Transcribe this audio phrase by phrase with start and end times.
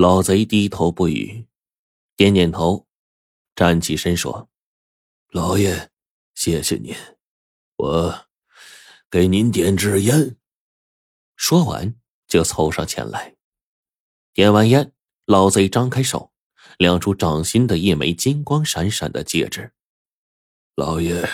[0.00, 1.46] 老贼低头不语，
[2.16, 2.86] 点点头，
[3.54, 4.48] 站起身说
[5.28, 5.90] ：“老爷，
[6.34, 6.96] 谢谢您，
[7.76, 8.26] 我
[9.10, 10.38] 给您点支烟。”
[11.36, 13.36] 说完就凑上前来，
[14.32, 14.90] 点完烟，
[15.26, 16.32] 老贼张开手，
[16.78, 19.70] 亮出掌心的一枚金光闪闪的戒指。
[20.76, 21.28] 老爷，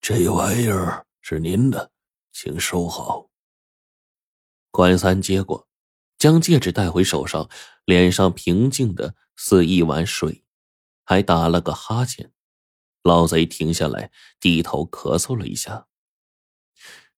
[0.00, 1.92] 这玩意儿是您的，
[2.32, 3.28] 请收好。
[4.70, 5.68] 关三接过，
[6.22, 7.50] 将戒指戴回手上，
[7.84, 10.44] 脸上平静的似一碗水，
[11.02, 12.30] 还打了个哈欠。
[13.02, 15.88] 老贼停下来，低头咳嗽了一下。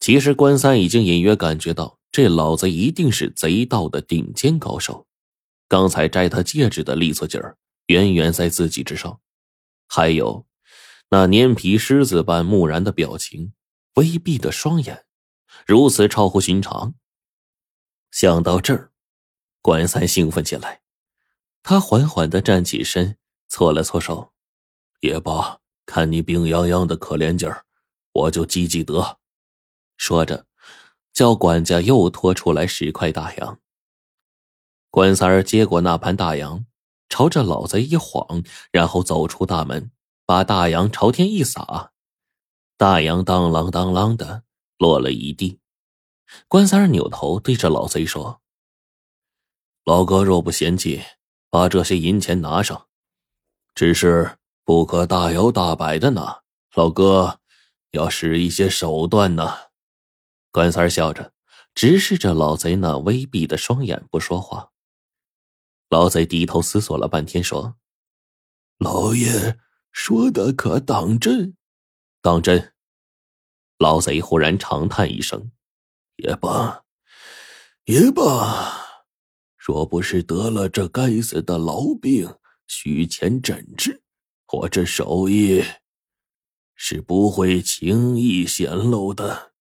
[0.00, 5.06] 其实关三已经隐约感觉到，这老贼一定是贼道的顶尖高手。
[5.66, 7.56] 刚才摘他戒指的利索劲儿，
[7.86, 9.18] 远远在自己之上。
[9.88, 10.46] 还有，
[11.08, 13.54] 那粘皮狮子般木然的表情，
[13.94, 15.06] 微闭的双眼，
[15.66, 16.92] 如此超乎寻常。
[18.10, 18.89] 想到这儿，
[19.62, 20.80] 关三兴奋起来。
[21.62, 23.18] 他缓缓的站起身，
[23.48, 24.32] 搓了搓手，
[25.00, 27.64] 也罢，看你病殃殃的可怜劲儿，
[28.12, 29.18] 我就积积德。
[29.96, 30.46] 说着，
[31.12, 33.58] 叫管家又拖出来十块大洋。
[34.90, 36.64] 关三儿接过那盘大洋，
[37.08, 39.90] 朝着老贼一晃，然后走出大门，
[40.24, 41.92] 把大洋朝天一撒，
[42.76, 44.44] 大洋当啷当啷的
[44.78, 45.60] 落了一地。
[46.48, 48.40] 关三儿扭头对着老贼说
[49.84, 51.02] ：“老哥若不嫌弃，
[51.48, 52.86] 把这些银钱拿上，
[53.74, 56.42] 只是不可大摇大摆的拿，
[56.74, 57.40] 老哥
[57.92, 59.70] 要使一些手段呢。”
[60.52, 61.32] 关三笑着
[61.74, 64.70] 直视着老贼那微闭的双眼，不说话。
[65.88, 67.76] 老贼低头思索了半天，说
[68.78, 69.58] ：“老爷
[69.92, 71.56] 说的可当真？
[72.20, 72.74] 当真？”
[73.78, 75.50] 老贼忽然长叹一声。
[76.16, 76.84] 也罢，
[77.84, 78.89] 也罢，
[79.62, 82.34] 若不是得了这该死的痨病，
[82.66, 84.02] 需钱诊治，
[84.50, 85.62] 我这手艺
[86.74, 89.52] 是不会轻易显露的。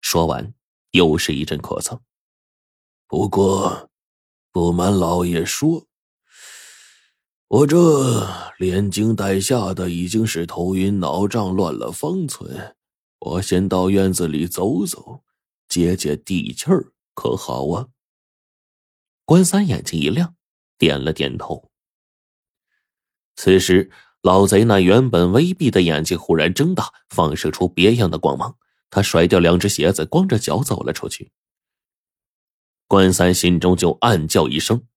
[0.00, 0.54] 说完，
[0.92, 2.00] 又是一阵咳嗽。
[3.06, 3.90] 不过，
[4.50, 5.86] 不瞒老爷说，
[7.48, 8.26] 我这
[8.58, 12.74] 连惊带吓的，已经是头晕脑胀，乱了方寸。
[13.18, 15.20] 我先到院子里走走。
[15.68, 17.86] 接接地气儿可好啊？
[19.30, 20.34] 关三眼睛一亮，
[20.76, 21.70] 点了点头。
[23.36, 23.92] 此时，
[24.22, 28.58] 老贼那原本微闭的眼睛忽然睁大，放射出别样的光芒。
[28.90, 31.30] 他甩掉两只鞋子，光着脚走了出去。
[32.88, 34.88] 关三心中就暗叫一声：“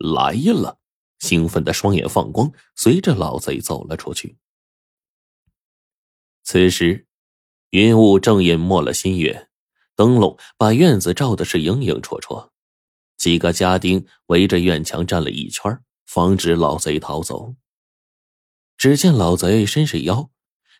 [0.00, 0.78] 来了！”
[1.20, 4.38] 兴奋的双眼放光，随着老贼走了出去。
[6.44, 7.06] 此时，
[7.68, 9.50] 云雾正隐没了新月。
[9.94, 12.51] 灯笼把院子照的是影影绰绰，
[13.22, 17.54] 几个家丁围着院墙站了一圈，防止老贼逃走。
[18.76, 20.28] 只见老贼伸伸腰，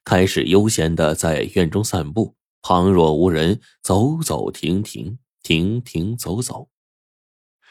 [0.02, 6.68] 开始悠闲的在院中散步，旁若无人，走走停停，停停走走，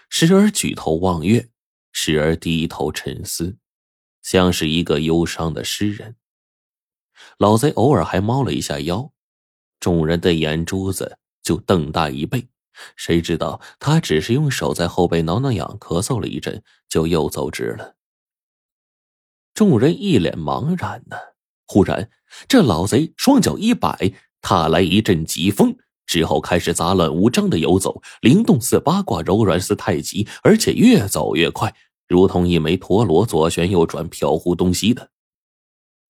[0.07, 1.49] 时而举头望月，
[1.91, 3.57] 时而低头沉思，
[4.21, 6.15] 像是一个忧伤的诗人。
[7.37, 9.11] 老贼偶尔还猫了一下腰，
[9.81, 11.17] 众人的眼珠子。
[11.43, 12.47] 就瞪大一倍，
[12.95, 17.95] 谁知道他只是用手在后背挠挠痒，咳嗽了一阵，就又走直了。
[19.53, 21.17] 众人一脸茫然呢。
[21.67, 22.09] 忽然，
[22.47, 25.75] 这老贼双脚一摆，踏来一阵疾风，
[26.05, 31.73] 之后开始杂乱无章的游走，灵动似八卦，柔软似太极，而且越走越快，
[32.07, 35.11] 如同一枚陀螺，左旋右转，飘忽东西的。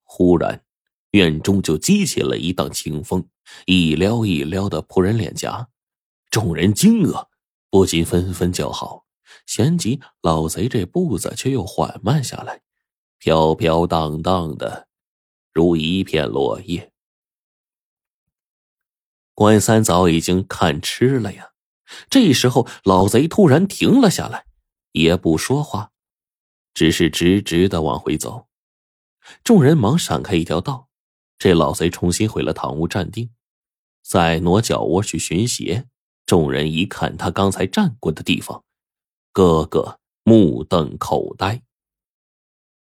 [0.04, 0.64] 忽然。
[1.12, 3.28] 院中就激起了一道清风，
[3.66, 5.68] 一撩一撩的扑人脸颊，
[6.32, 7.28] 众人惊愕，
[7.70, 9.06] 不禁纷纷叫好。
[9.46, 12.62] 旋即，老贼这步子却又缓慢下来，
[13.20, 14.88] 飘飘荡荡的，
[15.52, 16.94] 如一片落叶。
[19.34, 21.52] 关三早已经看痴了呀，
[22.10, 24.46] 这时候老贼突然停了下来，
[24.94, 25.92] 也不说话，
[26.74, 28.48] 只是直直的往回走。
[29.44, 30.88] 众人忙闪开一条道。
[31.38, 33.32] 这老贼重新回了堂屋站定，
[34.04, 35.88] 再挪脚窝去寻鞋。
[36.32, 38.64] 众人一看他刚才站过的地方，
[39.34, 41.62] 个个目瞪口呆。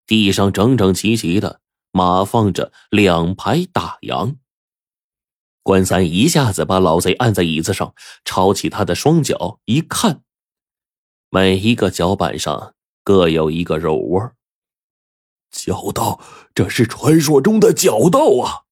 [0.08, 1.60] 地上整整齐齐的
[1.92, 4.38] 码放着两排大洋。
[5.64, 7.94] 关三一下子把老贼按在椅子上，
[8.24, 10.24] 抄起他的双脚一看，
[11.30, 12.74] 每一个脚板上
[13.04, 14.32] 各有一个肉窝。
[15.52, 16.22] 脚道，
[16.54, 18.64] 这是传说中的脚道啊！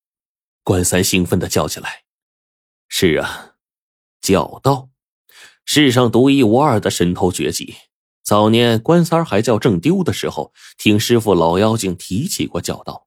[0.63, 2.04] 关三兴奋的叫起来
[2.88, 3.53] ：“是啊，
[4.24, 4.90] 角道，
[5.66, 7.75] 世上独一无二的神偷绝技。
[8.24, 13.06] 早年关三儿还叫正丢的时候，听师傅老妖精提起过角道。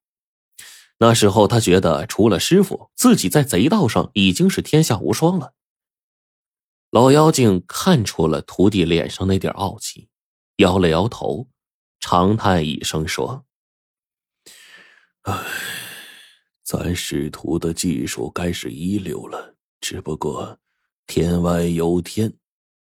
[0.99, 5.55] 那时候他觉得，除了师傅，自己在贼道上已经是天下无双了。
[6.91, 10.11] 老妖精看出了徒弟脸上那点傲气，
[10.57, 11.49] 摇了摇头，
[11.99, 13.47] 长叹一声说
[15.25, 15.35] ：“唉，
[16.63, 20.59] 咱师徒的技术该是一流了，只不过
[21.07, 22.33] 天外有天。”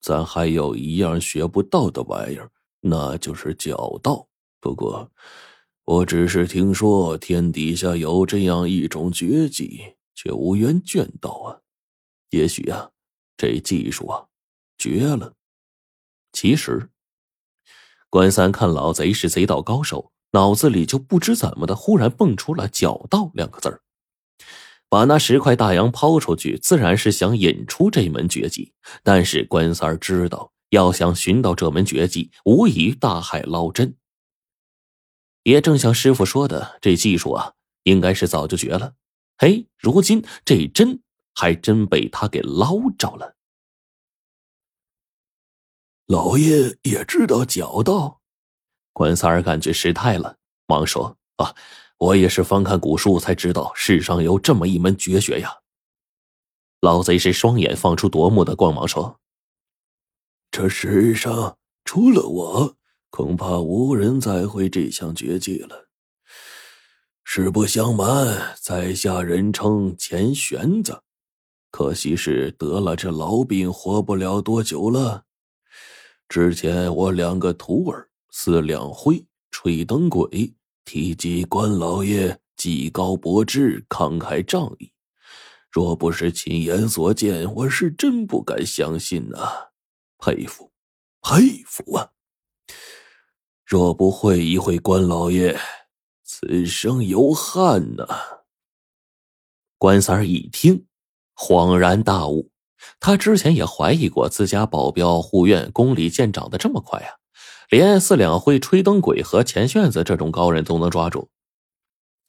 [0.00, 2.48] 咱还有一样学不到的玩意儿，
[2.80, 4.28] 那就是脚道。
[4.60, 5.10] 不过，
[5.84, 11.58] 我只是听说天底下有这样一种绝技，却无缘见到啊。
[12.30, 12.90] 也许啊，
[13.36, 14.26] 这技术啊，
[14.78, 15.34] 绝了。
[16.32, 16.90] 其实，
[18.08, 23.82] 关三看老贼是贼道高手，脑子里就不知怎么的，忽然蹦出了“脚道”两个字儿。
[24.88, 28.72] 把那十块大洋抛出去，自然是想引出这门绝技。
[29.02, 33.96] 但是关三儿知道，要想寻到这门绝技，无疑大海捞针。
[35.42, 38.94] 也正像师傅说的，这技术啊，应该是早就绝了。
[39.38, 41.00] 嘿，如今这针
[41.34, 43.34] 还真被他给捞着了。
[46.06, 48.20] 老爷也知道角道，
[48.92, 50.36] 关三儿感觉失态了，
[50.66, 51.54] 忙说：“啊。”
[51.98, 55.50] 我也是翻看古书才知道，世上有这么一门绝学呀。
[56.80, 59.18] 老贼是双眼放出夺目的光芒，说
[60.52, 62.76] ：“这世上除了我，
[63.08, 65.88] 恐怕无人再会这项绝技了。
[67.24, 71.00] 实不相瞒，在下人称钱玄子，
[71.70, 75.24] 可惜是得了这痨病，活不了多久了。
[76.28, 80.54] 之前我两个徒儿四两灰、吹灯鬼。”
[80.86, 84.92] 提及关老爷技高博智、慷慨仗义，
[85.68, 89.70] 若不是亲眼所见，我是真不敢相信呐！
[90.18, 90.70] 佩服，
[91.20, 92.12] 佩服啊！
[93.66, 95.58] 若不会一会关老爷，
[96.22, 98.06] 此生有憾呐！
[99.78, 100.86] 关三儿一听，
[101.34, 102.52] 恍然大悟，
[103.00, 107.18] 他之前也怀疑过自家保镖护院功力见长的这么快啊。
[107.68, 111.28] 连四两会吹灯鬼和钱炫子这种高人都能抓住，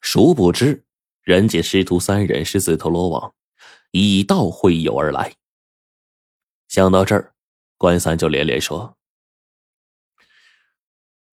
[0.00, 0.84] 殊不知
[1.22, 3.34] 人家师徒三人是自投罗网，
[3.92, 5.36] 以道会友而来。
[6.66, 7.34] 想到这儿，
[7.76, 8.96] 关三就连连说：“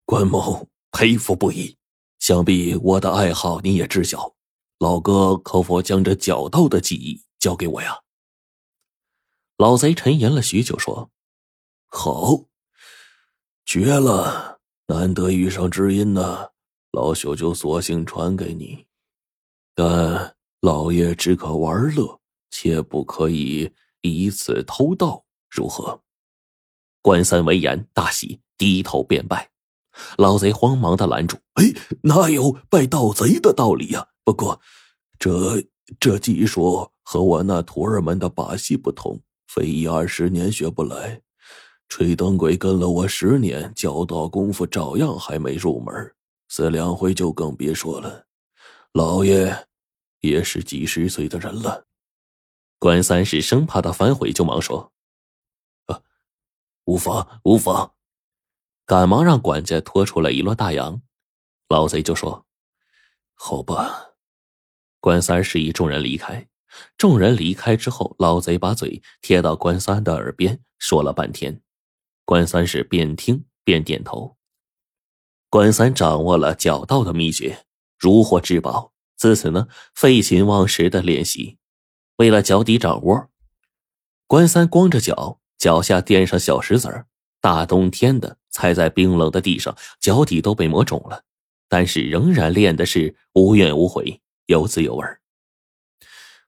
[0.06, 1.76] 关某佩服不已，
[2.20, 4.36] 想必我的爱好你也知晓，
[4.78, 8.00] 老哥可否将这角道的技艺教给我呀？”
[9.58, 11.10] 老贼沉吟了许久，说
[11.88, 12.46] ：“好。”
[13.66, 14.60] 绝了！
[14.88, 16.50] 难得遇上知音呢，
[16.92, 18.86] 老朽就索性传给你。
[19.74, 22.20] 但老爷只可玩乐，
[22.52, 26.00] 切不可以以此偷盗，如何？
[27.02, 29.50] 关三闻言大喜，低头便拜。
[30.18, 31.74] 老贼慌忙的拦住：“哎，
[32.04, 34.08] 哪有拜盗贼的道理呀？
[34.24, 34.62] 不过，
[35.18, 35.66] 这
[36.00, 41.20] 这技术和我那徒儿们的把戏不同，非一二十年学不来。”
[41.88, 46.14] 吹灯鬼跟了我十年，教道功夫照样还没入门，
[46.50, 48.26] 死两回就更别说了。
[48.92, 49.68] 老爷
[50.20, 51.86] 也是几十岁的人了。
[52.80, 54.92] 关三是生怕他反悔，就忙说
[55.88, 56.02] ：“啊，
[56.86, 57.94] 无妨，无妨。”
[58.86, 61.02] 赶忙让管家拖出了一摞大洋。
[61.70, 62.46] 老贼就说
[63.34, 64.12] ：“好吧。”
[65.00, 66.48] 关三示意众人离开。
[66.98, 71.62] 众人离开之后，老贼把嘴贴到关三的耳边，说了半天。
[72.26, 74.36] 关三是边听边点头。
[75.50, 77.66] 关三掌握了脚道的秘诀，
[77.98, 78.92] 如获至宝。
[79.16, 81.58] 自此呢，废寝忘食的练习。
[82.18, 83.30] 为了脚底掌窝，
[84.28, 87.08] 关三光着脚，脚下垫上小石子儿。
[87.40, 91.24] 大冬天的，踩在冰冷的地上，脚底都被磨肿了，
[91.70, 95.06] 但是仍然练的是无怨无悔，有滋有味。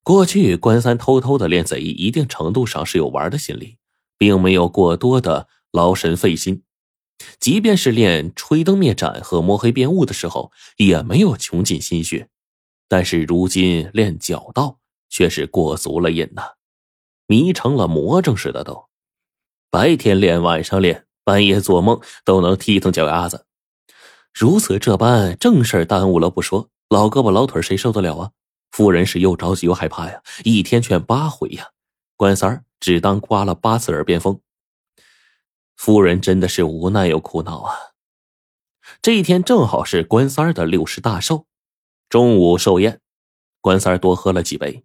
[0.01, 3.77] 过去关三偷偷的练贼，一定程度上是有玩的心理，
[4.17, 5.47] 并没有过多的。
[5.71, 6.63] 劳神费心，
[7.39, 12.29] 即便是练吹灯灭盏和摸黑变雾的时候，也没有穷尽心血。
[12.87, 16.43] 但是如今练脚道却是过足了瘾呐，
[17.27, 18.85] 迷成了魔怔似的都。
[19.69, 23.45] 白天练，晚上练，半夜做梦都能踢疼脚丫子。
[24.33, 28.31] 如此这般，正事耽误了不说，老胳膊老腿谁受得了啊？
[28.71, 31.71] 夫人是又着急又害怕呀，一天劝八回呀。
[32.15, 34.39] 关三儿只当刮了八次耳边风。
[35.77, 37.75] 夫人真的是无奈又苦恼啊！
[39.01, 41.45] 这一天正好是关三儿的六十大寿，
[42.09, 42.99] 中午寿宴，
[43.61, 44.83] 关三儿多喝了几杯，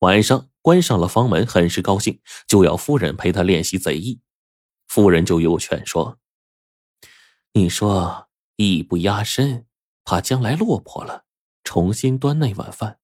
[0.00, 4.20] 晚上关上了房门，很是高兴，就要夫人陪他练习贼艺。
[4.86, 6.18] 夫人就又劝说
[7.54, 9.66] ：“你说艺不压身，
[10.04, 11.24] 怕将来落魄了，
[11.64, 12.98] 重新端那碗饭。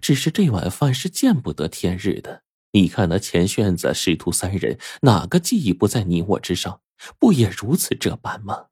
[0.00, 2.42] 只是这碗饭是见不得天日的。
[2.72, 6.80] 你看那钱炫子师徒三人，哪个技艺不在你我之上？
[7.18, 8.66] 不也如此这般吗？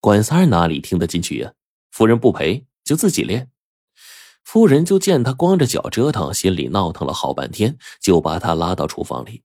[0.00, 1.54] 关三儿哪里听得进去呀？
[1.90, 3.50] 夫人不陪，就自己练。
[4.44, 9.42] 夫人就见他光着脚折腾，心里闹腾了好半天，就把他拉到厨房里。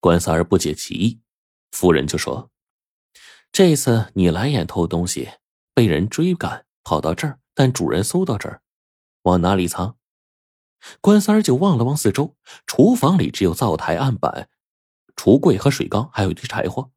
[0.00, 1.20] 关三儿不解其意，
[1.70, 2.50] 夫人就说
[3.52, 5.30] ：“这次你来眼偷东西，
[5.72, 8.62] 被人追赶，跑到这儿，但主人搜到这儿，
[9.22, 9.96] 往哪里藏？”
[11.00, 12.36] 关三儿就望了望四周，
[12.66, 14.48] 厨房里只有灶台、案板、
[15.16, 16.90] 橱柜和水缸，还有一堆柴火。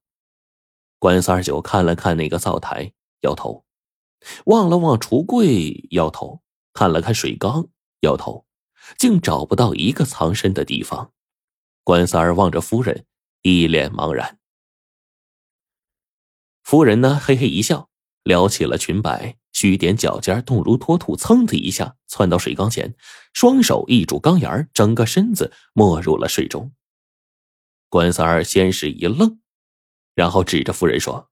[1.00, 3.64] 关三儿就看了看那个灶台，摇头；
[4.46, 6.42] 望了望橱柜，摇头；
[6.74, 7.68] 看了看水缸，
[8.02, 8.46] 摇头，
[8.98, 11.12] 竟找不到一个藏身的地方。
[11.84, 13.06] 关三儿望着夫人，
[13.44, 14.40] 一脸茫然。
[16.64, 17.90] 夫人呢，嘿嘿一笑，
[18.24, 19.38] 撩起了裙摆。
[19.56, 22.94] 虚点脚尖，动如脱兔，噌的一下窜到水缸前，
[23.32, 26.74] 双手一拄缸沿整个身子没入了水中。
[27.88, 29.40] 关三儿先是一愣，
[30.14, 31.30] 然后指着夫人说：“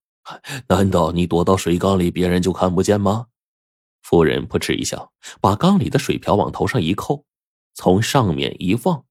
[0.69, 3.27] 难道你躲到水缸里，别人就看不见吗？”
[4.01, 5.11] 夫人扑哧一笑，
[5.41, 7.25] 把缸里的水瓢往头上一扣，
[7.73, 9.03] 从上面一望，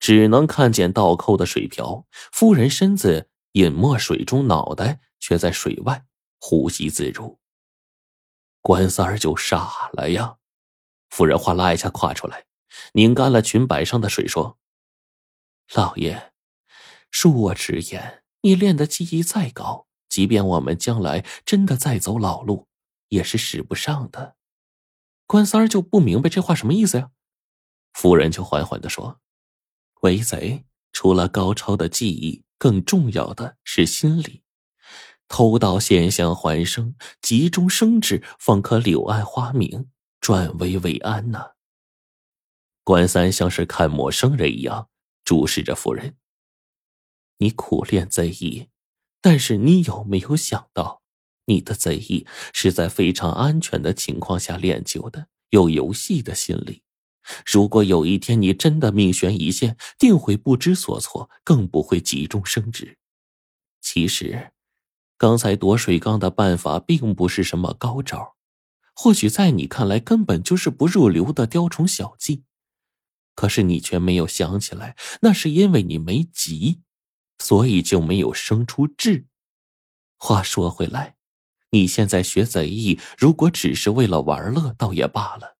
[0.00, 2.06] 只能看见倒扣的水瓢。
[2.32, 6.06] 夫人身子隐没水中，脑袋却在水外，
[6.40, 7.37] 呼吸自如。
[8.68, 10.36] 关三儿就傻了呀！
[11.08, 12.44] 夫人哗啦一下跨出来，
[12.92, 14.58] 拧干了裙摆上的水，说
[15.72, 16.32] ：“老爷，
[17.10, 22.68] 恕我直言，你练的技艺再高，即便我们将来真的再走老路，
[23.08, 24.36] 也是使不上的。”
[25.26, 27.10] 关三儿就不明白这话什么意思呀？
[27.94, 29.18] 夫人就缓缓的说
[30.02, 34.42] ：“为贼除了高超的技艺，更重要的是心理。”
[35.28, 41.50] 偷盗现象还生，急中生智，方可柳暗花明，转危为安呐。
[42.82, 44.88] 关三像是看陌生人一样
[45.22, 46.16] 注视着夫人。
[47.36, 48.68] 你苦练贼艺，
[49.20, 51.02] 但是你有没有想到，
[51.44, 56.82] 你的贼艺是在非常安全的情况下练就的，有游戏的心理。
[57.44, 62.96] 如果有一天你真的命悬一线，定会不知所措，更不会急中生智。
[63.82, 64.52] 其实。
[65.18, 68.36] 刚才夺水缸的办法并不是什么高招，
[68.94, 72.44] 或许在你看来根本就是不入流的雕虫小技，
[73.34, 76.82] 可是你却没有想起来，那是因为你没急，
[77.40, 79.26] 所以就没有生出智。
[80.16, 81.16] 话说回来，
[81.70, 85.56] 你现在学贼艺，如果只是为了玩乐，倒也罢了；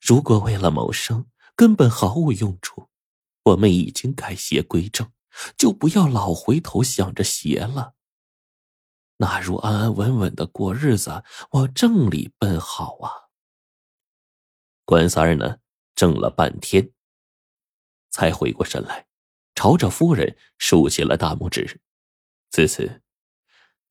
[0.00, 2.88] 如果为了谋生，根本毫无用处。
[3.42, 5.10] 我们已经改邪归正，
[5.58, 7.94] 就不要老回头想着邪了。
[9.16, 13.30] 那如安安稳稳的过日子，往正里奔好啊！
[14.84, 15.58] 关三儿呢，
[15.94, 16.90] 怔了半天，
[18.10, 19.06] 才回过神来，
[19.54, 21.80] 朝着夫人竖起了大拇指。
[22.50, 23.02] 自此，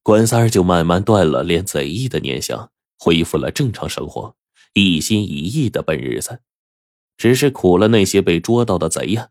[0.01, 4.35] 关三儿就慢慢断了练贼艺的念想，恢复了正常生活，
[4.73, 6.41] 一心一意的奔日子。
[7.15, 9.29] 只是苦了那些被捉到的贼呀！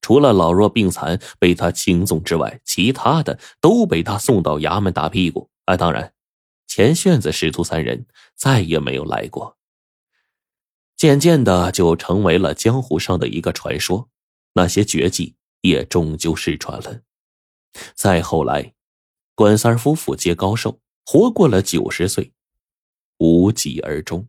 [0.00, 5.50] 除了老弱病残被他轻纵之外，其他的都被他送到衙门打屁股。
[5.66, 6.14] 啊，当然，
[6.66, 9.56] 钱炫子师徒三人再也没有来过。
[10.96, 14.08] 渐渐的，就成为了江湖上的一个传说。
[14.54, 17.02] 那些绝技也终究失传了。
[17.94, 18.74] 再后来，
[19.34, 22.32] 关三夫妇皆高寿，活过了九十岁，
[23.18, 24.26] 无疾而终。